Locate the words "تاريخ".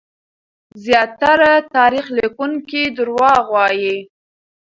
1.75-2.05